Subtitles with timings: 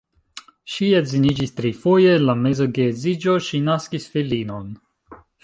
[0.75, 4.75] Ŝi edziniĝis trifoje, en la meza geedziĝo ŝi naskis filinon.